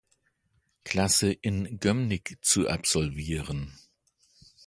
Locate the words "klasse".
0.83-1.31